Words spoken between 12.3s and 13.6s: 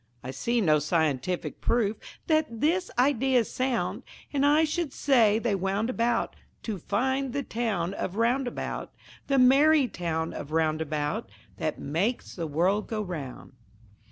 the world go round.